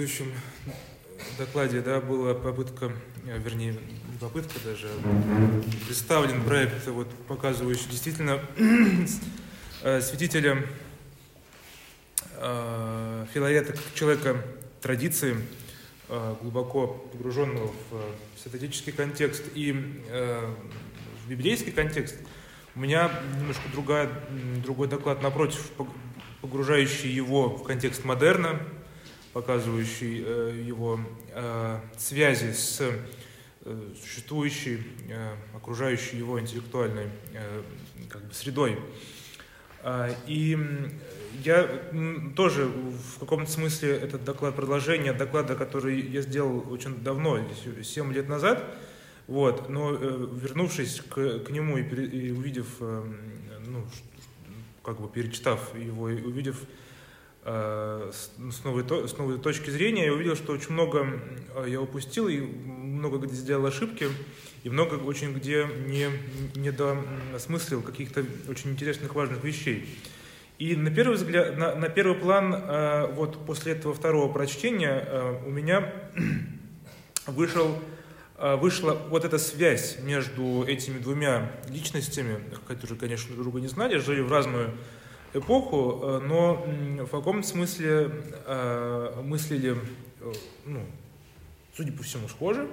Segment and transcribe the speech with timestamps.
[0.00, 0.32] предыдущем
[1.36, 2.90] докладе да, была попытка,
[3.26, 8.40] э, вернее, не попытка даже, а представлен проект, вот, показывающий действительно
[9.82, 10.64] э, святителя
[12.36, 14.42] э, Филарета как человека
[14.80, 15.36] традиции,
[16.08, 18.12] э, глубоко погруженного в э,
[18.42, 20.54] святотеческий контекст и э,
[21.24, 22.16] в библейский контекст.
[22.74, 24.08] У меня немножко другая,
[24.64, 25.70] другой доклад напротив,
[26.40, 28.60] погружающий его в контекст модерна,
[29.32, 31.00] показывающий э, его
[31.32, 37.62] э, связи с э, существующей, э, окружающей его интеллектуальной э,
[38.08, 38.78] как бы средой.
[39.82, 40.58] Э, и
[41.44, 41.68] я
[42.36, 47.38] тоже в каком-то смысле этот доклад продолжение доклада, который я сделал очень давно,
[47.82, 48.64] 7 лет назад,
[49.28, 53.04] вот, но э, вернувшись к, к нему и, и увидев, э,
[53.66, 53.86] ну,
[54.82, 56.56] как бы перечитав его и увидев
[57.42, 61.20] с новой, с новой точки зрения, я увидел, что очень много
[61.54, 64.08] э, я упустил, и много где сделал ошибки,
[64.62, 66.08] и много очень где не,
[66.54, 69.88] не досмыслил каких-то очень интересных, важных вещей.
[70.58, 75.50] И на первый взгляд, на, на первый план, э, вот после этого второго прочтения у
[75.50, 75.94] меня
[77.26, 77.78] вышел,
[78.38, 84.20] вышла вот эта связь между этими двумя личностями, которые, конечно, друг друга не знали, жили
[84.20, 84.74] в разную
[85.34, 86.54] эпоху, э, но
[87.04, 88.10] в каком смысле
[88.46, 89.76] э, мыслили,
[90.20, 90.32] э,
[90.66, 90.84] ну,
[91.76, 92.68] судя по всему, схожи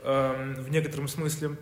[0.00, 1.56] в некотором смысле.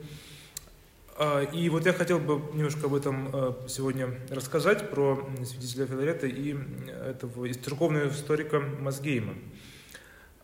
[1.55, 6.55] И вот я хотел бы немножко об этом сегодня рассказать, про свидетеля Филарета и
[7.03, 9.33] этого церковного историка Мазгейма.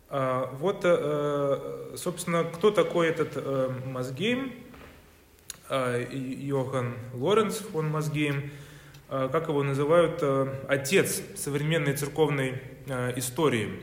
[0.09, 0.81] Вот,
[1.99, 4.55] собственно, кто такой этот Мазгейм?
[5.69, 8.51] Йохан Лоренц фон Мазгейм–
[9.13, 13.83] как его называют, э, отец современной церковной э, истории.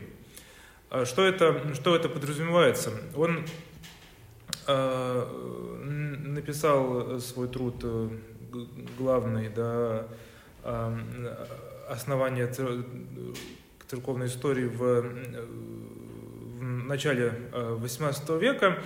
[1.04, 2.90] Что это, что это подразумевается?
[3.14, 3.44] Он
[4.66, 7.76] написал свой труд
[8.98, 10.08] главный, да,
[11.88, 12.52] основание
[13.86, 15.02] церковной истории в,
[16.58, 18.82] в начале XVIII века.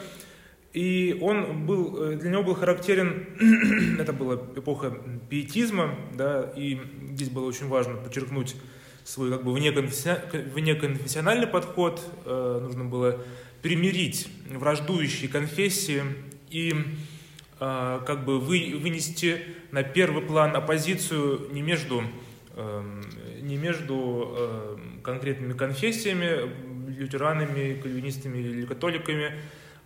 [0.75, 4.99] И он был, э, для него был характерен, это была эпоха
[5.31, 6.81] пиетизма, да, и
[7.13, 8.57] здесь было очень важно подчеркнуть
[9.05, 13.21] свой как бы внеконфессиональный подход, э, нужно было
[13.63, 16.03] примирить враждующие конфессии
[16.51, 16.75] и
[17.61, 22.03] э, как бы вы, вынести на первый план оппозицию не между,
[22.57, 23.03] э,
[23.43, 26.51] не между э, конкретными конфессиями,
[26.91, 29.33] лютеранами, кальвинистами или католиками,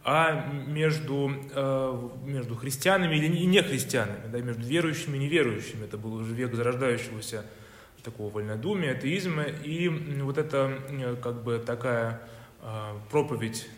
[0.04, 5.84] а между, э, между христианами или не христианами, да, между верующими и неверующими.
[5.84, 7.44] Это был уже век зарождающегося
[8.03, 12.22] такого вольнодумия, атеизма, и вот эта э, как бы такая
[12.62, 13.69] э, проповедь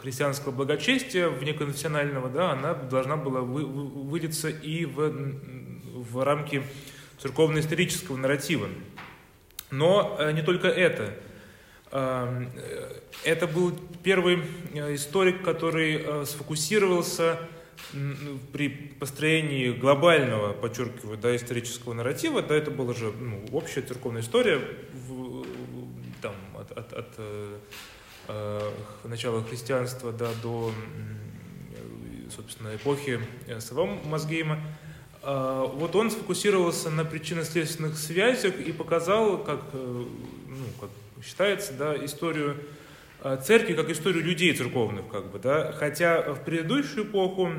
[0.00, 5.12] христианского благочестия внеконфессионального, да, она должна была вы, вылиться и в,
[5.92, 6.62] в рамки
[7.18, 8.68] церковно-исторического нарратива.
[9.70, 11.14] Но не только это–
[13.24, 14.42] это был первый
[14.74, 17.38] э, историк, который э, сфокусировался
[18.52, 24.60] при построении глобального, подчеркиваю, да, исторического нарратива, да, это была же ну, общая церковная история
[25.06, 25.44] в,
[26.22, 27.58] там, от, от, от э,
[28.28, 28.70] э,
[29.04, 30.72] начала христианства да, до,
[32.34, 33.20] собственно, эпохи
[33.58, 34.58] самого Мазгейма.
[35.22, 40.90] Э, вот он сфокусировался на причинно-следственных связях и показал, как, ну, как
[41.22, 42.56] считается, да, историю
[43.22, 47.50] э, церкви как историю людей церковных, как бы, да, хотя в предыдущую эпоху,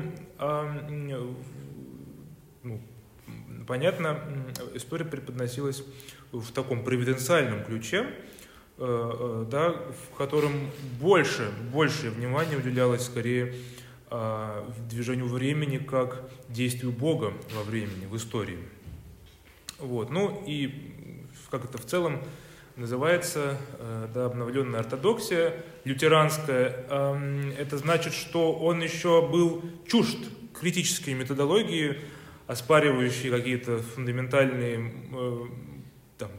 [2.62, 2.80] ну,
[3.66, 4.20] понятно,
[4.74, 5.82] история преподносилась
[6.32, 8.06] в таком провиденциальном ключе,
[8.78, 10.52] э, э, да, в котором
[11.00, 13.54] больше, больше внимания уделялось скорее
[14.88, 18.56] движению времени как действию Бога во времени, в истории.
[19.78, 20.08] Вот.
[20.08, 20.94] Ну и
[21.50, 22.22] как это в целом
[22.78, 25.52] называется э, да, обновленная ортодоксия
[25.84, 26.86] лютеранская.
[26.88, 30.18] Эм, это значит, что он еще был чужд
[30.58, 31.98] критической методологии,
[32.46, 35.38] оспаривающей какие-то фундаментальные э,
[36.18, 36.30] там,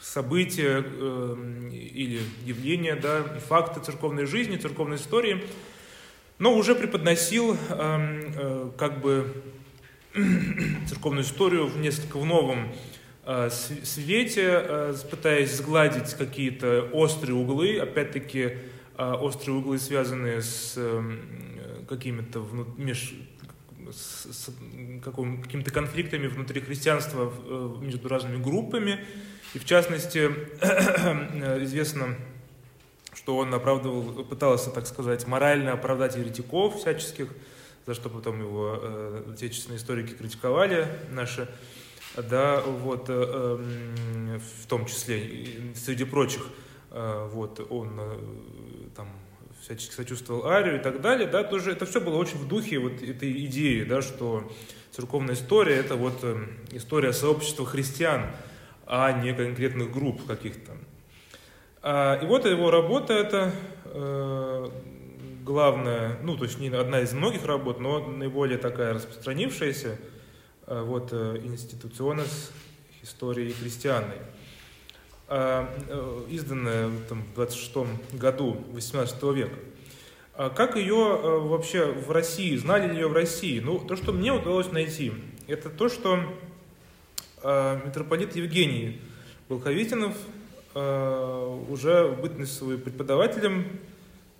[0.00, 5.44] события э, или явления, да, факты церковной жизни, церковной истории,
[6.38, 9.42] но уже преподносил эм, как бы
[10.88, 12.97] церковную историю в несколько в новом Э,
[13.50, 18.58] свете, э, пытаясь сгладить какие-то острые углы, опять-таки
[18.96, 20.78] э, острые углы, связанные с
[21.88, 22.46] какими-то
[22.76, 23.14] меж,
[23.90, 24.50] с
[25.02, 27.32] какими-то конфликтами внутри христианства
[27.80, 29.04] между разными группами.
[29.54, 30.30] И в частности,
[31.62, 32.16] известно,
[33.14, 37.28] что он оправдывал, пытался, так сказать, морально оправдать еретиков всяческих,
[37.86, 41.48] за что потом его э, отечественные историки критиковали наши,
[42.16, 46.48] да, вот, э, э, в том числе, среди прочих,
[46.90, 48.18] э, вот, он э,
[48.96, 49.08] там
[49.60, 53.02] всячески сочувствовал Арию и так далее, да, тоже это все было очень в духе вот
[53.02, 54.50] этой идеи, да, что
[54.90, 58.26] церковная история это вот э, история сообщества христиан,
[58.86, 60.72] а не конкретных групп каких-то.
[61.82, 63.52] А, и вот его работа это
[65.44, 69.98] главная, ну, то есть не одна из многих работ, но наиболее такая распространившаяся,
[70.68, 72.52] вот, э, институционес
[73.02, 74.18] истории христианной.
[75.28, 75.66] Э,
[76.28, 77.76] изданная там, в 26
[78.14, 79.56] году 18 века.
[80.34, 83.60] А как ее э, вообще в России, знали ли ее в России?
[83.60, 85.12] Ну, то, что мне удалось найти,
[85.46, 86.20] это то, что
[87.42, 89.00] э, митрополит Евгений
[89.48, 90.16] Волховитинов
[90.74, 93.66] уже в бытность свою преподавателем,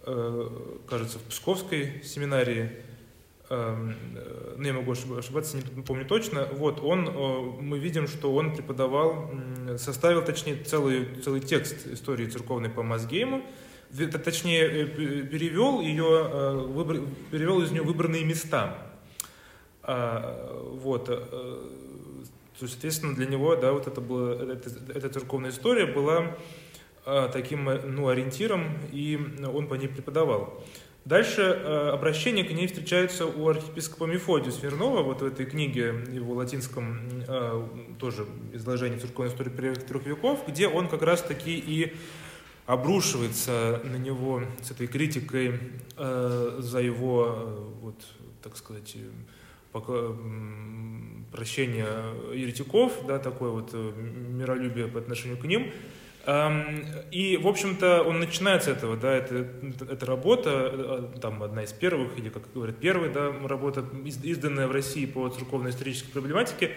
[0.05, 2.88] кажется, в Псковской семинарии, э,
[3.51, 9.31] ну, я могу ошибаться, не помню точно, вот, он, э, мы видим, что он преподавал,
[9.79, 13.43] составил, точнее, целый, целый текст истории церковной по Мазгейму,
[14.25, 16.99] точнее, э, перевел ее, выбор,
[17.31, 18.77] перевел из нее выбранные места.
[19.83, 26.37] А, вот, то, соответственно, для него, да, вот это была, эта, эта церковная история была
[27.33, 29.19] таким, ну, ориентиром, и
[29.51, 30.63] он по ней преподавал.
[31.05, 36.35] Дальше э, обращение к ней встречается у архиепископа Мефодия Смирнова, вот в этой книге, его
[36.35, 37.67] латинском э,
[37.99, 41.95] тоже изложении церковной истории первых трех веков, где он как раз-таки и
[42.67, 45.59] обрушивается на него с этой критикой
[45.97, 47.97] э, за его, вот,
[48.43, 48.97] так сказать,
[49.73, 50.15] пока,
[51.33, 51.87] прощение
[52.35, 55.73] еретиков, да, такое вот миролюбие по отношению к ним–
[57.11, 59.47] и, в общем-то, он начинает с этого, да, это,
[59.89, 63.83] это работа, э, там, одна из первых, или, как говорят, первая, да, работа,
[64.23, 66.73] изданная в России по церковно-исторической проблематике.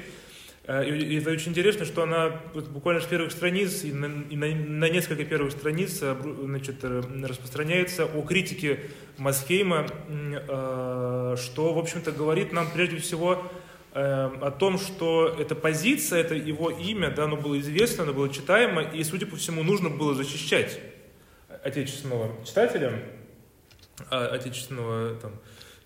[0.67, 4.47] Э, и это очень интересно, что она буквально с первых страниц и на, и на,
[4.55, 6.15] на несколько первых страниц э,
[6.45, 8.79] значит, распространяется о критике
[9.17, 9.85] Масхейма,
[10.45, 13.49] что, в общем-то, говорит нам прежде всего Эм,
[13.93, 18.81] о том, что эта позиция, это его имя, да, оно было известно, оно было читаемо,
[18.81, 20.79] и, судя по всему, нужно было защищать
[21.63, 23.03] отечественного читателя,
[24.09, 25.33] а, отечественного там,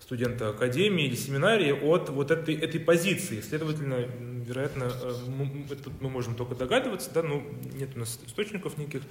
[0.00, 3.40] студента академии или семинарии от вот этой, этой позиции.
[3.40, 4.06] Следовательно,
[4.46, 5.66] вероятно, э, мы,
[6.00, 7.42] мы можем только догадываться, да, но
[7.74, 9.02] нет у нас источников никаких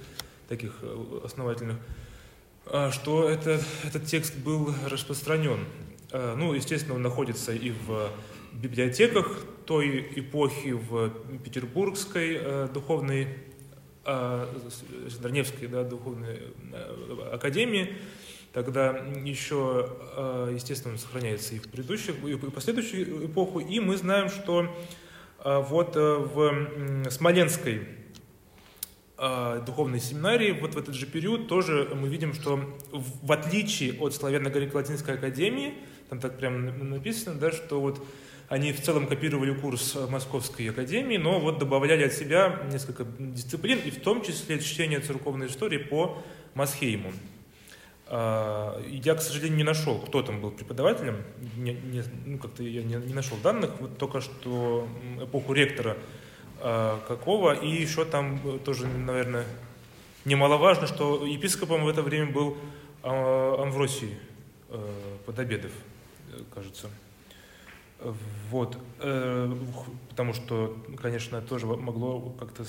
[0.48, 1.76] таких э, основательных,
[2.90, 5.66] что это, этот текст был распространен.
[6.12, 8.10] Э, ну, естественно, он находится и в
[8.52, 11.10] библиотеках той эпохи в
[11.44, 13.28] Петербургской э, духовной,
[14.04, 14.46] э,
[15.10, 16.40] Сидорневской да, духовной
[16.72, 17.96] э, академии.
[18.52, 23.60] Тогда еще, э, естественно, сохраняется и в предыдущих, и в последующую эпоху.
[23.60, 24.74] И мы знаем, что
[25.44, 27.88] э, вот э, в Смоленской
[29.18, 32.60] э, духовной семинарии, вот в этот же период тоже мы видим, что
[32.92, 35.74] в отличие от славяно-греко-латинской академии,
[36.08, 38.00] там так прямо написано, да, что вот
[38.48, 43.90] они в целом копировали курс Московской академии, но вот добавляли от себя несколько дисциплин, и
[43.90, 46.22] в том числе чтение церковной истории по
[46.54, 47.12] Масхейму.
[48.08, 51.24] А, я, к сожалению, не нашел, кто там был преподавателем,
[51.56, 54.86] не, не, ну, как-то я не, не нашел данных, вот только что
[55.20, 55.96] эпоху ректора
[56.60, 59.44] а, какого, и еще там тоже, наверное,
[60.24, 62.56] немаловажно, что епископом в это время был
[63.02, 64.16] а, Амвросий
[65.24, 65.70] Подобедов,
[66.54, 66.88] кажется.
[67.98, 69.56] Вот, э,
[70.10, 72.64] потому что, конечно, тоже могло как-то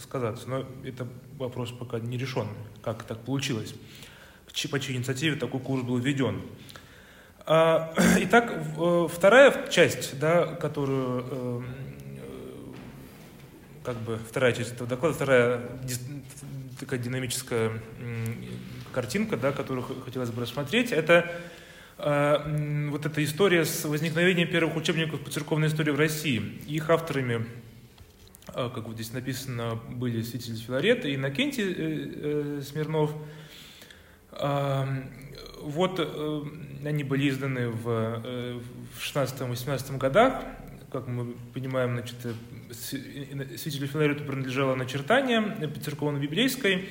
[0.00, 2.46] сказаться, но это вопрос пока не решен,
[2.80, 3.74] как так получилось,
[4.70, 6.42] по чьей инициативе такой курс был введен.
[7.44, 11.62] А, итак, э, вторая часть, да, которую, э,
[13.82, 15.60] как бы, вторая часть этого доклада, вторая
[16.78, 17.72] такая динамическая
[18.92, 21.30] картинка, да, которую хотелось бы рассмотреть, это
[22.00, 22.46] а,
[22.90, 26.40] вот эта история с возникновением первых учебников по церковной истории в России.
[26.68, 27.44] Их авторами,
[28.48, 33.12] а, как вот здесь написано, были святитель Филарет и Иннокентий э, э, Смирнов.
[35.60, 36.42] Вот э,
[36.84, 38.62] они были изданы в
[39.00, 40.44] 16-18 годах.
[40.92, 42.16] Как мы понимаем, значит,
[42.70, 46.88] святителю Филарету принадлежало начертание церковно-библейской,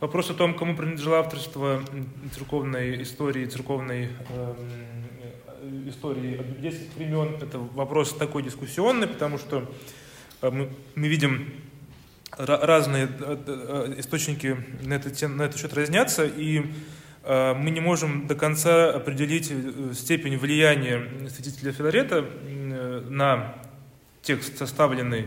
[0.00, 1.82] Вопрос о том, кому принадлежало авторство
[2.32, 4.54] церковной истории, церковной э,
[5.88, 9.68] истории библейских времен, это вопрос такой дискуссионный, потому что
[10.40, 11.52] э, мы, мы видим
[12.30, 13.06] разные
[13.98, 16.66] источники на этот, на этот счет разнятся, и
[17.24, 19.52] мы не можем до конца определить
[19.94, 22.24] степень влияния святителя Филарета
[23.08, 23.56] на
[24.22, 25.26] текст, составленный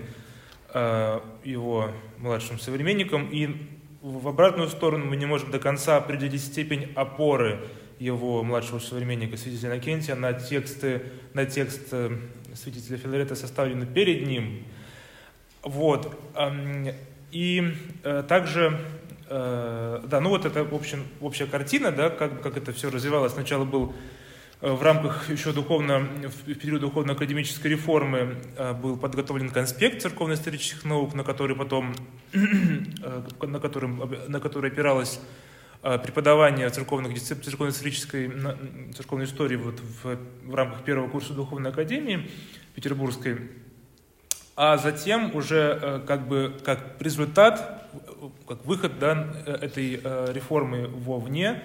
[0.73, 3.57] его младшим современником, и
[4.01, 7.59] в обратную сторону мы не можем до конца определить степень опоры
[7.99, 11.03] его младшего современника, святителя Иннокентия, на, тексты,
[11.33, 12.17] на текст э,
[12.55, 14.65] святителя Филарета, составленный перед ним.
[15.61, 16.19] Вот.
[17.31, 18.79] И э, также,
[19.29, 23.33] э, да, ну вот это в общем, общая картина, да, как, как это все развивалось.
[23.33, 23.93] Сначала был
[24.61, 28.37] в рамках еще духовно, в период духовно-академической реформы
[28.81, 31.95] был подготовлен конспект церковно-исторических наук, на который потом,
[32.33, 35.19] на, котором, на который опиралась
[35.83, 38.31] Э, преподавания церковных церковно-исторической
[38.93, 40.15] церковной истории вот в,
[40.45, 42.29] в рамках первого курса Духовной Академии
[42.75, 43.49] Петербургской,
[44.55, 47.89] а затем уже э, как бы как результат,
[48.47, 51.63] как выход да, этой э, реформы вовне,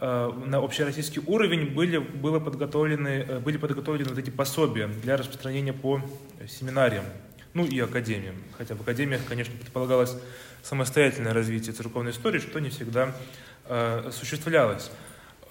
[0.00, 6.00] на общероссийский уровень были, было подготовлены, были подготовлены вот эти пособия для распространения по
[6.46, 7.04] семинариям,
[7.52, 8.36] ну и академиям.
[8.56, 10.16] Хотя в академиях, конечно, предполагалось
[10.62, 13.12] самостоятельное развитие церковной истории, что не всегда
[13.68, 14.90] Э, осуществлялось.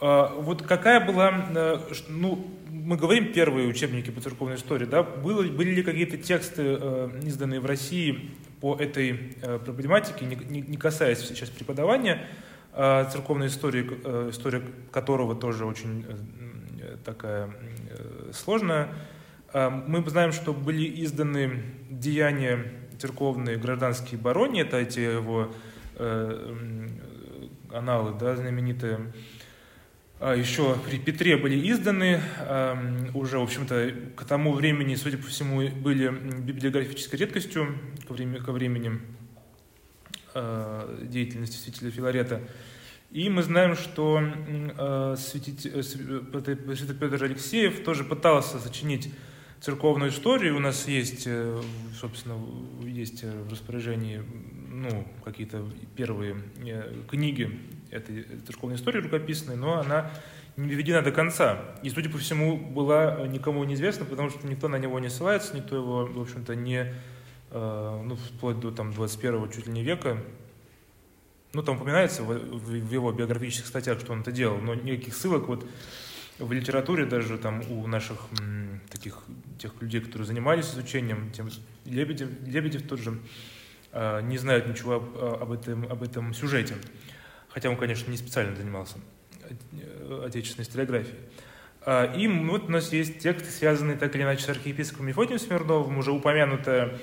[0.02, 1.78] Э, вот какая была, э,
[2.10, 6.80] ну, мы говорим первые учебники по церковной истории, да, было, были ли какие-то тексты,
[7.24, 9.36] изданные в России по этой
[9.66, 12.28] проблематике, не, не касаясь сейчас преподавания
[13.12, 13.84] церковной истории,
[14.30, 16.06] история которого тоже очень
[17.04, 17.50] такая
[18.32, 18.90] сложная.
[19.54, 25.52] Мы знаем, что были изданы деяния церковные гражданские барони, это эти его
[27.72, 29.12] аналы, да, знаменитые,
[30.20, 32.20] а, еще при Петре были изданы,
[33.14, 39.00] уже, в общем-то, к тому времени, судя по всему, были библиографической редкостью ко времени,
[40.40, 42.42] а, деятельности святителя Филарета.
[43.10, 44.22] И мы знаем, что
[44.78, 49.12] а, святитель, святитель Петр Алексеев тоже пытался сочинить
[49.62, 50.56] церковную историю.
[50.56, 51.60] У нас есть, э,
[52.00, 52.38] собственно,
[52.84, 54.22] есть в распоряжении
[54.70, 55.66] ну, какие-то
[55.96, 60.12] первые э, книги этой церковной истории рукописной, но она
[60.56, 61.60] не доведена до конца.
[61.82, 65.76] И, судя по всему, была никому неизвестна, потому что никто на него не ссылается, никто
[65.76, 66.94] его, в общем-то, не, э,
[67.52, 70.18] ну, вплоть до там, 21 чуть ли не века,
[71.54, 75.48] ну, там упоминается в, в его биографических статьях, что он это делал, но никаких ссылок
[75.48, 75.66] вот
[76.40, 79.24] в литературе даже там у наших м, таких
[79.58, 81.50] тех людей, которые занимались изучением, тем
[81.86, 83.18] Лебедев, Лебедев тот же,
[83.92, 86.76] э, не знают ничего об, об, этом, об этом сюжете.
[87.50, 88.98] Хотя он, конечно, не специально занимался
[89.72, 91.18] э, отечественной историографией.
[91.82, 95.98] А, и вот у нас есть тексты, связанные так или иначе с архиепископом Мефодием Смирновым,
[95.98, 96.98] уже упомянутая э,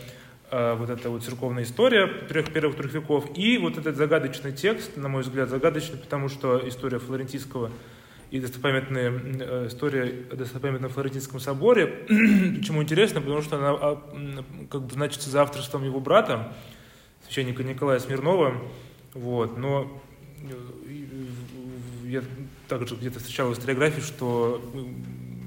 [0.51, 5.09] вот эта вот церковная история трех первых трех веков, и вот этот загадочный текст, на
[5.09, 7.71] мой взгляд, загадочный, потому что история флорентийского
[8.35, 11.87] и достопамятная э, история о достопамятном Флорентинском соборе.
[12.59, 13.21] Почему интересно?
[13.21, 16.53] Потому что она а, как бы значится за авторством его брата,
[17.25, 18.61] священника Николая Смирнова.
[19.13, 19.57] Вот.
[19.57, 20.03] Но
[20.43, 20.53] э,
[22.07, 22.25] я
[22.67, 24.61] также где-то встречал в историографии, что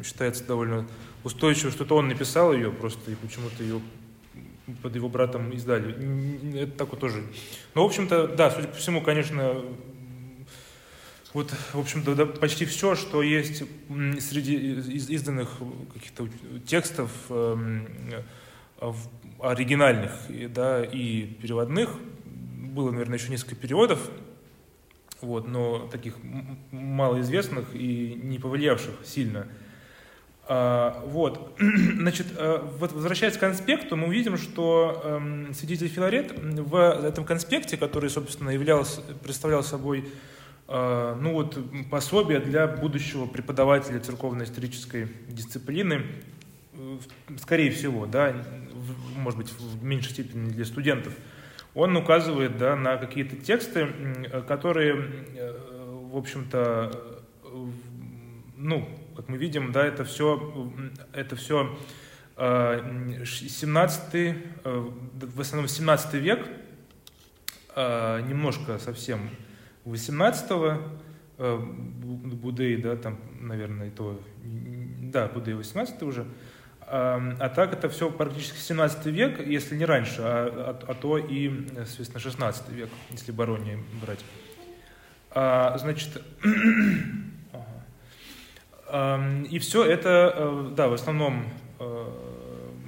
[0.05, 0.87] считается довольно
[1.25, 3.81] устойчиво, что это он написал ее просто, и почему-то ее
[4.81, 6.61] под его братом издали.
[6.61, 7.23] Это такое тоже.
[7.73, 9.63] Но, в общем-то, да, судя по всему, конечно,
[11.33, 13.63] вот, в общем-то, да, почти все, что есть
[14.19, 14.55] среди
[15.13, 15.49] изданных
[15.93, 16.27] каких-то
[16.65, 18.23] текстов э,
[19.39, 20.11] оригинальных
[20.49, 21.91] да, и переводных,
[22.25, 24.09] было, наверное, еще несколько переводов,
[25.21, 26.15] вот, но таких
[26.71, 29.47] малоизвестных и не повлиявших сильно.
[30.49, 36.75] А, вот, значит, э, вот возвращаясь к конспекту, мы увидим, что э, свидетель Филарет в
[37.05, 40.05] этом конспекте, который, собственно, являлся, представлял собой
[40.69, 41.57] а, ну вот,
[41.89, 46.03] пособие для будущего преподавателя церковно-исторической дисциплины,
[46.73, 46.97] э,
[47.41, 48.35] скорее всего, да,
[49.15, 51.13] может быть, в меньшей степени для студентов,
[51.73, 53.87] он указывает да, на какие-то тексты,
[54.47, 54.95] которые,
[55.35, 57.23] э, в общем-то,
[58.57, 60.71] ну, как мы видим, да, это все,
[61.11, 61.77] это все
[62.37, 64.33] 17, э,
[64.63, 66.47] в основном 17 век,
[67.75, 69.29] немножко совсем
[69.85, 70.81] 18-го,
[71.39, 76.25] э, Будей, да, там, наверное, то, да, Будей 18 уже,
[76.89, 81.17] а, а так это все практически 17 век, если не раньше, а, а, а то
[81.17, 84.23] и, соответственно, 16 век, если Барони брать.
[85.31, 86.21] А, значит,
[89.49, 91.45] и все это, э, да, в основном
[91.79, 92.05] э,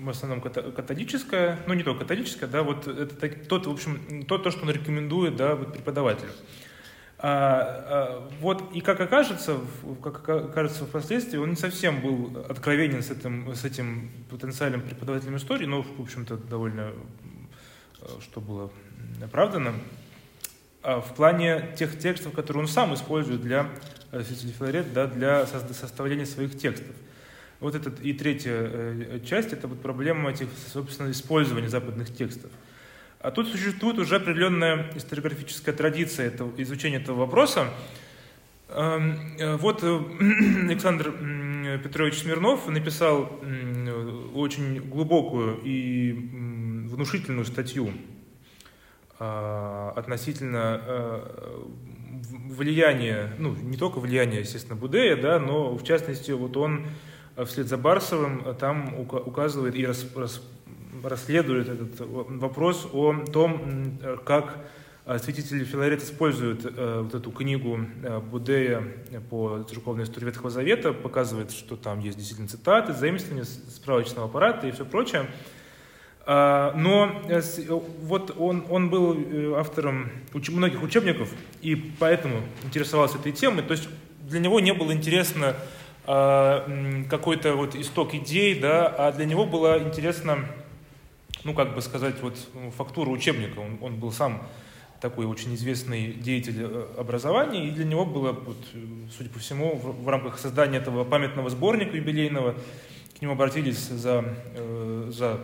[0.02, 4.52] в основном католическая, ну не только католическая, да, вот это тот, в общем, то, то
[4.52, 6.32] что он рекомендует, да, вот преподавателю.
[7.22, 9.58] А, а, вот, и как окажется,
[10.02, 15.66] как окажется впоследствии, он не совсем был откровенен с этим, с этим потенциальным преподавателем истории,
[15.66, 16.94] но, в общем-то, довольно,
[18.02, 18.72] э, что было
[19.22, 19.74] оправдано,
[20.82, 23.70] в плане тех текстов, которые он сам использует для
[24.12, 26.96] э, Филарет, да, для составления своих текстов.
[27.60, 32.52] Вот это и третья э, часть, это вот проблема этих, собственно, использования западных текстов.
[33.20, 37.68] А тут существует уже определенная историографическая традиция этого, изучения этого вопроса.
[38.70, 41.12] Эм, э, вот Александр
[41.84, 43.42] Петрович Смирнов написал
[44.34, 46.14] очень глубокую и
[46.90, 48.19] внушительную статью а,
[49.20, 51.62] относительно э,
[52.48, 56.88] влияния, ну, не только влияния, естественно, Будея, да, но в частности, вот он
[57.46, 60.42] вслед за Барсовым там указывает и рас, рас,
[61.04, 64.58] расследует этот вопрос о том, как
[65.06, 68.84] э, святитель Филарет использует э, вот эту книгу э, Будея
[69.30, 74.72] по церковной истории Ветхого Завета, показывает, что там есть действительно цитаты, заимствования справочного аппарата и
[74.72, 75.28] все прочее.
[76.32, 77.12] А, но
[78.04, 81.32] вот он, он был автором уч многих учебников,
[81.64, 83.64] и поэтому интересовался этой темой.
[83.64, 83.90] То есть
[84.22, 85.56] для него не было интересно
[86.06, 86.70] а,
[87.10, 90.46] какой-то вот исток идей, да, а для него было интересно
[91.44, 93.58] ну, как бы сказать, вот ну, фактуру учебника.
[93.58, 94.48] Он, он был сам
[95.02, 98.58] такой очень известный деятель э, образования, и для него было, вот,
[99.18, 102.56] судя по всему, в, в рамках создания этого памятного сборника юбилейного,
[103.18, 105.40] к нему обратились за, э, за,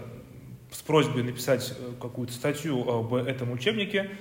[0.75, 4.11] с просьбой написать э, какую-то статью об этом учебнике.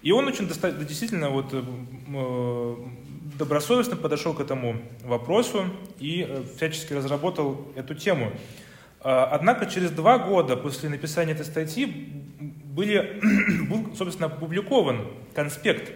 [0.00, 1.52] И он очень действительно вот,
[3.36, 5.64] добросовестно подошел к этому вопросу
[5.98, 8.32] и всячески разработал эту тему.
[9.00, 11.86] А, однако через два года после написания этой статьи
[12.64, 13.20] были,
[13.68, 15.92] был, собственно, опубликован конспект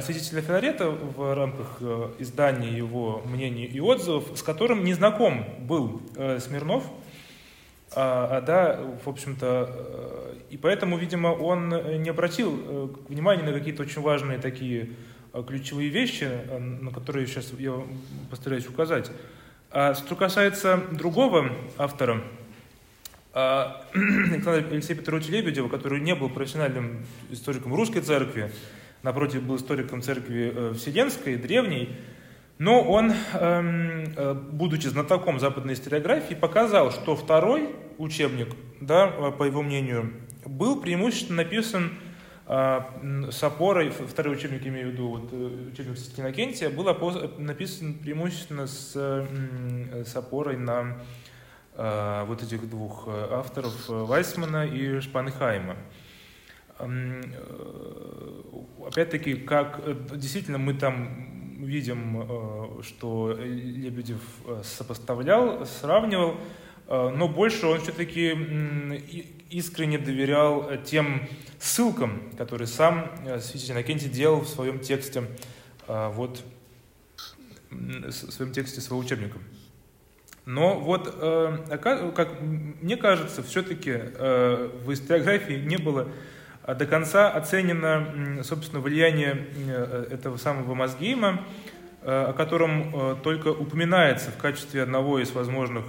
[0.00, 6.00] свидетеля Филарета в рамках э, издания его мнений и отзывов, с которым не знаком был
[6.16, 6.84] э, Смирнов,
[7.94, 11.68] а, да, в общем-то, э, и поэтому, видимо, он
[12.02, 14.90] не обратил внимания на какие-то очень важные такие
[15.46, 16.28] ключевые вещи,
[16.58, 17.74] на которые сейчас я
[18.30, 19.10] постараюсь указать.
[19.70, 22.22] А что касается другого автора,
[23.34, 28.52] а, Алексея Петровича Лебедева, который не был профессиональным историком русской церкви,
[29.02, 31.96] напротив, был историком церкви э, вселенской, древней,
[32.62, 39.62] но он, эм, э, будучи знатоком западной историографии, показал, что второй учебник, да, по его
[39.62, 40.12] мнению,
[40.46, 41.90] был преимущественно написан
[42.46, 42.88] а,
[43.32, 46.84] с опорой, второй учебник имею в виду, вот, э, учебник Иннокентия, был
[47.38, 50.98] написан преимущественно с, с опорой на
[51.74, 55.76] вот этих двух э, авторов, э, Вайсмана и Шпанхайма.
[58.86, 59.80] Опять-таки, как
[60.16, 61.31] действительно мы там
[61.66, 64.20] видим, что Лебедев
[64.62, 66.36] сопоставлял, сравнивал,
[66.88, 68.34] но больше он все-таки
[69.52, 75.24] искренне доверял э, тем ссылкам, которые сам э, святитель Иннокентий делал в своем тексте,
[75.86, 76.42] э, вот,
[77.70, 79.38] в своем тексте своего учебника.
[80.44, 86.08] Но вот, как мне кажется, все-таки в историографии не было
[86.66, 89.46] до конца оценено, собственно, влияние
[90.10, 91.44] этого самого Мазгейма,
[92.02, 95.84] о котором только упоминается в качестве одного из возможных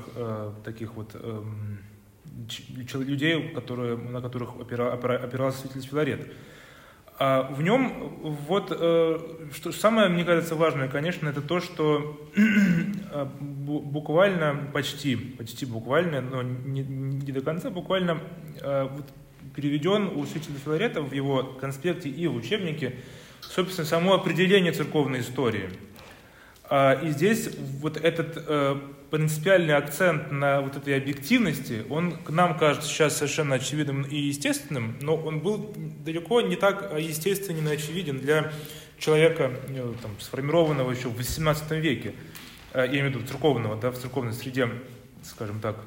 [0.64, 1.80] таких вот эм,
[2.94, 6.32] людей, которые, на которых опирался святитель Филарет.
[7.20, 9.20] А в нем вот э,
[9.54, 16.42] что самое, мне кажется, важное, конечно, это то, что э, буквально, почти, почти буквально, но
[16.42, 18.20] не, не до конца, буквально
[18.60, 19.06] э, вот,
[19.56, 22.96] переведен у святителя Филарета в его конспекте и в учебнике,
[23.42, 25.70] собственно, само определение церковной истории.
[26.70, 27.50] А, и здесь
[27.82, 28.38] вот этот
[29.14, 34.98] принципиальный акцент на вот этой объективности, он к нам кажется сейчас совершенно очевидным и естественным,
[35.02, 35.72] но он был
[36.04, 38.52] далеко не так естественен и очевиден для
[38.98, 42.16] человека, э, там, сформированного еще в XVIII веке,
[42.74, 44.68] э, я имею в виду церковного, да, в церковной среде,
[45.24, 45.78] скажем так.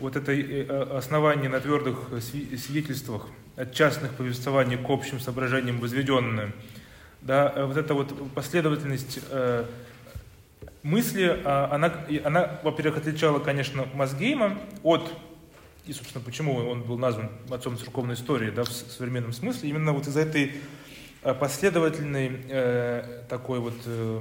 [0.00, 6.52] Вот это э, основание на твердых свидетельствах от частных повествований к общим соображениям возведенное,
[7.20, 9.18] да, вот эта вот последовательность
[10.82, 11.92] мысли, а, она,
[12.24, 15.12] она во-первых, отличала, конечно, Мазгейма от,
[15.86, 20.06] и, собственно, почему он был назван отцом церковной истории да, в современном смысле, именно вот
[20.06, 20.52] из-за этой
[21.22, 24.20] последовательной э, такой вот э,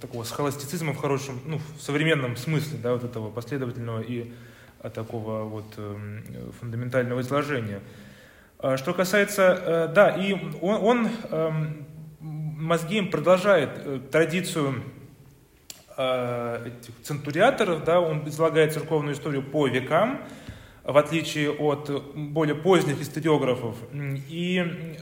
[0.00, 4.32] такого схоластицизма в хорошем, ну, в современном смысле, да, вот этого последовательного и
[4.90, 6.24] такого вот эм,
[6.60, 7.80] фундаментального изложения.
[8.58, 11.86] А что касается, да, и он, он эм,
[12.20, 14.82] Мозгим продолжает традицию
[15.92, 20.22] этих центуриаторов, да, он излагает церковную историю по векам,
[20.82, 23.76] в отличие от более поздних историографов.
[23.92, 24.96] И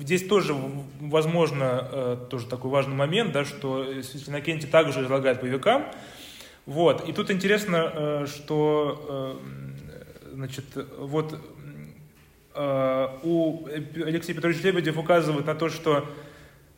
[0.00, 0.54] здесь тоже
[1.00, 3.84] возможно тоже такой важный момент, да, что
[4.28, 5.86] Иннокентий также излагает по векам,
[6.66, 7.06] вот.
[7.08, 10.64] И тут интересно, э, что э, значит,
[10.98, 11.38] вот
[12.54, 16.08] э, у Алексей Петрович Лебедев указывает на то, что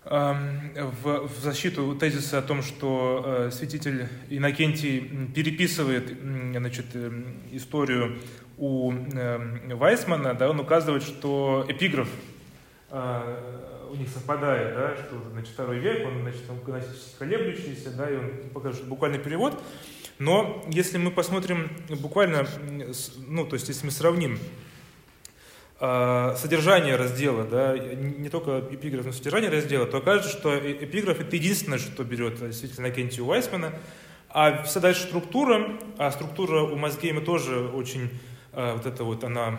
[0.04, 0.72] эм,
[1.02, 5.00] в, в защиту тезиса о том, что святитель Иннокентий
[5.34, 6.86] переписывает значит,
[7.52, 8.18] историю
[8.58, 8.92] у
[9.74, 12.08] Вайсмана, да, он указывает, что эпиграф
[13.96, 18.16] у них совпадает, да, что значит, второй век, он значит, он гностически колеблющийся, да, и
[18.16, 19.60] он покажет буквальный перевод.
[20.18, 22.46] Но если мы посмотрим буквально,
[23.26, 24.38] ну, то есть если мы сравним
[25.80, 31.36] э, содержание раздела, да, не только эпиграф, но содержание раздела, то окажется, что эпиграф это
[31.36, 33.72] единственное, что берет действительно Кенти Уайсмана,
[34.28, 38.10] а вся дальше структура, а структура у Мазгейма тоже очень,
[38.52, 39.58] э, вот это вот она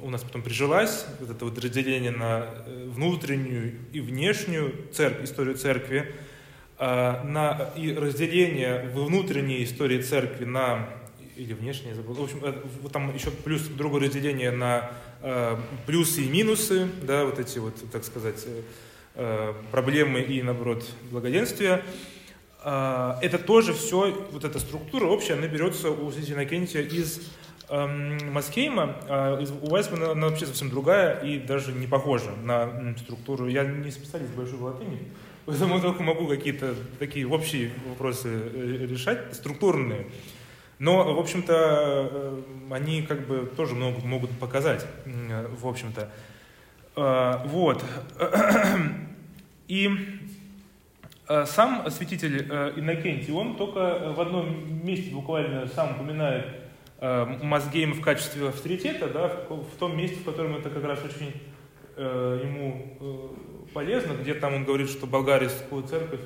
[0.00, 5.56] у нас потом прижилась, вот это вот разделение на э, внутреннюю и внешнюю церковь, историю
[5.56, 6.14] церкви,
[6.78, 10.88] а, на и разделение внутренней истории церкви на
[11.36, 12.14] или внешнее, забыл.
[12.14, 14.90] В общем, э, вот там еще плюс другое разделение на
[15.22, 15.56] э,
[15.86, 18.44] плюсы и минусы, да, вот эти вот, так сказать,
[19.72, 21.82] проблемы и, наоборот, благоденствия.
[22.60, 27.20] А, это тоже все, вот эта структура общая, она берется у святителя Иннокентия из
[27.70, 33.46] Маскейма, а у Вайсмана она вообще совсем другая и даже не похожа на структуру.
[33.46, 35.08] Я не специалист большой латыни,
[35.44, 40.06] поэтому только могу какие-то такие общие вопросы э, решать, структурные.
[40.78, 41.52] Но, в общем-то,
[42.10, 46.08] э, они как бы тоже много могут показать, в общем-то.
[46.96, 47.84] Э, вот.
[49.68, 49.88] И
[51.28, 52.40] сам святитель
[52.74, 56.67] Иннокентий, он только в одном месте буквально сам упоминает
[56.98, 61.32] э, Мазгейм в качестве авторитета, да, в, том месте, в котором это как раз очень
[61.96, 66.20] э, ему э, полезно, где там он говорит, что болгарскую церковь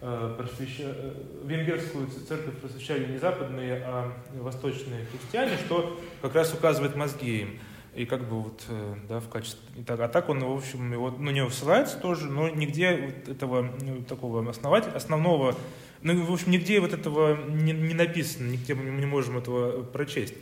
[0.00, 0.84] э, просвеща...
[0.86, 1.12] Э,
[1.44, 7.58] венгерскую церковь просвещали не западные, а восточные христиане, что как раз указывает Мазгейм.
[7.94, 9.60] И как бы вот, э, да, в качестве...
[9.86, 14.02] А так он, в общем, его, ну, не ссылается тоже, но нигде вот этого ну,
[14.02, 15.54] такого основателя, основного
[16.04, 20.34] ну, в общем, нигде вот этого не, не написано, нигде мы не можем этого прочесть.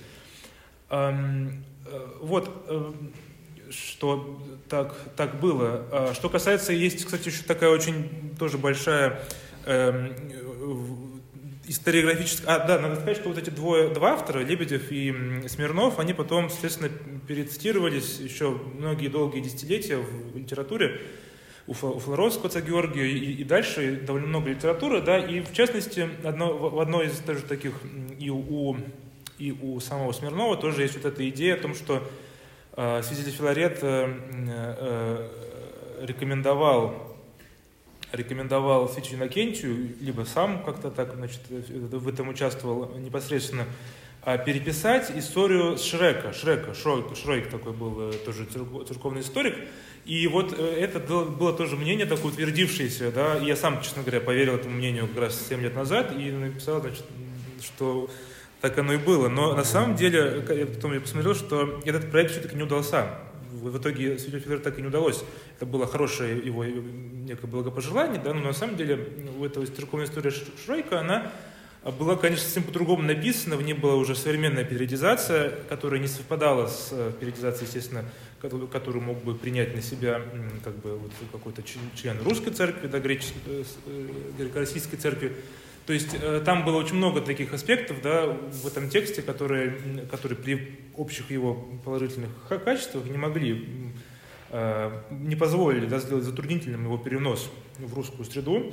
[0.90, 1.48] Э,
[2.20, 2.92] вот, э,
[3.70, 5.87] что так, так было.
[5.92, 9.22] А что касается, есть, кстати, еще такая очень тоже большая
[9.64, 10.11] э,
[11.68, 12.57] историографическая...
[12.57, 15.14] А, да, надо сказать, что вот эти двое, два автора, Лебедев и
[15.46, 16.90] Смирнов, они потом, соответственно,
[17.29, 21.01] перецитировались еще многие долгие десятилетия в литературе
[21.66, 26.57] у Флоровского отца Георгия и, и дальше довольно много литературы, да, и в частности одно,
[26.57, 27.72] в одной из тоже таких
[28.18, 28.77] и у,
[29.38, 32.03] и у самого Смирнова тоже есть вот эта идея о том, что
[32.77, 34.12] э, святитель Филарет э,
[34.48, 35.29] э,
[36.03, 37.12] рекомендовал
[38.12, 43.64] рекомендовал святителю Иннокентию, либо сам как-то так значит, в этом участвовал непосредственно,
[44.25, 46.33] переписать историю Шрека.
[46.33, 49.57] Шрека, Шройк, Шройк такой был э, тоже церковный историк,
[50.05, 54.21] и вот э, это было тоже мнение такое утвердившееся, да, и я сам, честно говоря,
[54.21, 57.05] поверил этому мнению как раз 7 лет назад и написал, значит,
[57.61, 58.09] что
[58.61, 59.29] так оно и было.
[59.29, 60.41] Но на самом деле,
[60.73, 63.19] потом я посмотрел, что этот проект все-таки не удался.
[63.51, 65.25] В итоге Святителю Федору так и не удалось.
[65.57, 69.09] Это было хорошее его некое благопожелание, да, но на самом деле
[69.39, 70.33] у этого церковной истории
[70.65, 71.33] Шройка, она
[71.90, 76.90] была, конечно, совсем по-другому написана, в ней была уже современная периодизация, которая не совпадала с
[76.92, 78.05] э, периодизацией, естественно,
[78.40, 80.23] которую мог бы принять на себя
[80.62, 81.62] как бы, вот, какой-то
[81.97, 85.33] член русской церкви, да, греческой, э, э, греко-российской церкви.
[85.85, 86.14] То есть
[86.45, 91.55] там было очень много таких аспектов да, в этом тексте, которые, которые при общих его
[91.85, 92.31] положительных
[92.64, 93.68] качествах не могли,
[95.11, 98.73] не позволили да, сделать затруднительным его перенос в русскую среду.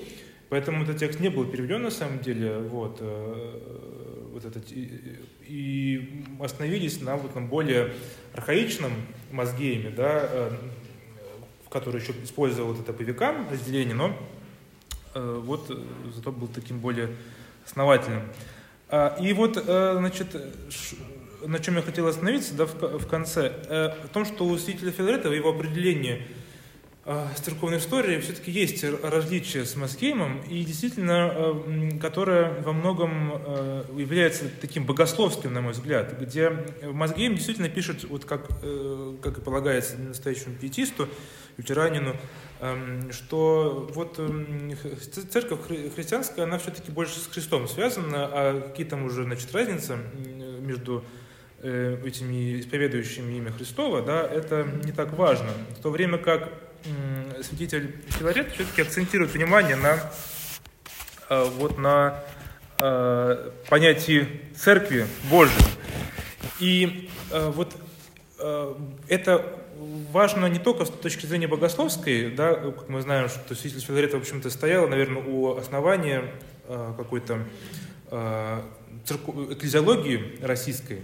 [0.50, 7.02] Поэтому этот текст не был переведен на самом деле, вот, э, вот этот, и, остановились
[7.02, 7.94] на вот, на более
[8.34, 8.92] архаичном
[9.32, 10.52] мозгееме, да, э,
[11.70, 14.18] который еще использовал вот это по векам разделение, но
[15.14, 15.72] э, вот
[16.16, 17.10] зато был таким более
[17.64, 18.24] основательным.
[18.92, 20.36] А, и вот, значит,
[21.46, 25.34] на чем я хотел остановиться да, в, конце, в том, что у святителя Филарета в
[25.34, 26.26] его определении
[27.36, 31.56] с церковной историей все-таки есть различия с Масгеймом, и действительно,
[32.00, 33.32] которое во многом
[33.98, 36.52] является таким богословским, на мой взгляд, где
[36.84, 38.48] Масгейм действительно пишет, вот как,
[39.22, 41.10] как и полагается настоящему пиетисту,
[41.60, 42.15] лютеранину,
[42.62, 44.72] эм, что вот эм,
[45.30, 45.60] церковь
[45.95, 49.98] христианская, она все-таки больше с Христом связана, а какие там уже, значит, разницы
[50.62, 51.04] между
[51.62, 55.50] э, этими исповедующими имя Христова, да, это не так важно.
[55.78, 56.69] В то время как
[57.42, 60.00] святитель Филарет все-таки акцентирует внимание на
[61.30, 62.24] э, вот на
[62.80, 65.65] э, понятии церкви Божьей.
[66.60, 67.74] И вот
[69.08, 69.60] это
[70.12, 74.22] важно не только с точки зрения богословской, да, как мы знаем, что святитель Филарета, в
[74.22, 76.26] общем-то, стояла, наверное, у основания
[76.68, 77.46] э, какой-то
[78.12, 78.62] э,
[79.52, 81.02] экклезиологии российской.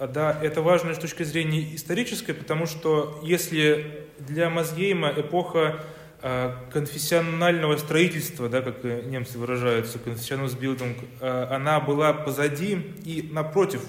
[0.00, 5.84] А, да, это важно с точки зрения исторической, потому что если для Мазгейма эпоха
[6.22, 13.82] э, конфессионального строительства, да, как немцы выражаются, конфессионалсбилдинг, э, она была позади и напротив,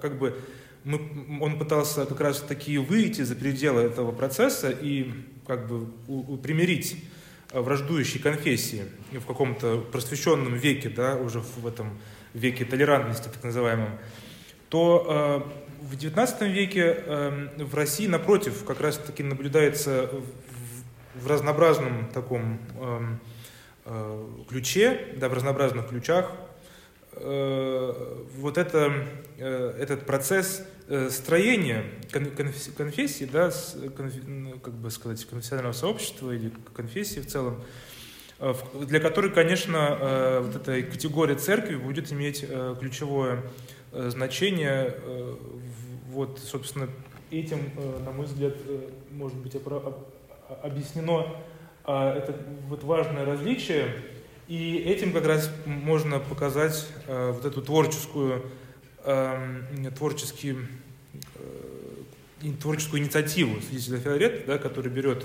[0.00, 0.38] как бы
[0.84, 1.00] мы,
[1.40, 5.10] он пытался как раз таки выйти за пределы этого процесса и
[5.48, 7.04] как бы у, у, примирить
[7.52, 11.98] враждующие конфессии в каком-то просвещенном веке, да, уже в этом
[12.34, 13.98] веке толерантности, так называемом,
[14.68, 15.44] то
[15.80, 20.10] э, в XIX веке э, в России, напротив, как раз таки наблюдается
[21.14, 22.58] в, разнообразном таком
[23.84, 26.32] э, ключе, да, в разнообразных ключах,
[27.18, 28.92] вот это,
[29.38, 30.62] этот процесс
[31.08, 31.84] строение
[32.76, 33.50] конфессии, да,
[34.62, 37.62] как бы сказать, конфессионального сообщества или конфессии в целом,
[38.86, 42.44] для которой, конечно, вот эта категория церкви будет иметь
[42.80, 43.44] ключевое
[44.08, 44.94] значение.
[46.08, 46.88] Вот, собственно,
[47.30, 47.58] этим,
[48.04, 48.54] на мой взгляд,
[49.10, 49.54] может быть
[50.62, 51.26] объяснено
[51.84, 52.34] это
[52.68, 53.88] вот важное различие,
[54.48, 58.42] и этим как раз можно показать вот эту творческую
[59.08, 59.64] Эм,
[59.96, 60.56] творческий,
[61.36, 65.24] э, творческую инициативу свидетеля Филарет, да, который берет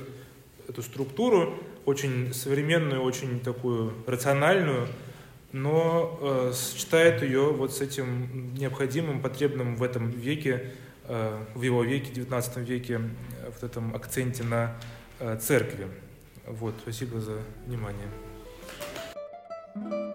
[0.67, 1.55] эту структуру,
[1.85, 4.87] очень современную, очень такую рациональную,
[5.51, 10.71] но э, сочетает ее вот с этим необходимым, потребным в этом веке,
[11.05, 13.01] э, в его веке, 19 веке,
[13.41, 14.75] э, в этом акценте на
[15.19, 15.87] э, церкви.
[16.45, 18.07] Вот, спасибо за внимание.
[19.73, 20.10] thank you